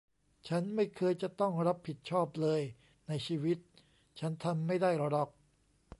[0.47, 2.61] ฉันไม่เคยจะต้องรับผิดชอบเลย
[3.07, 3.57] ในชีวิต
[4.19, 5.29] ฉันทำไม่ได้หรอก